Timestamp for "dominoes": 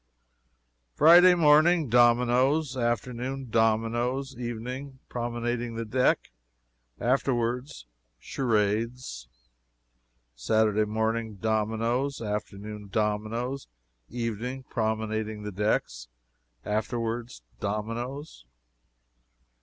1.87-2.75, 3.51-4.35, 11.35-12.19, 12.91-13.67, 17.59-18.45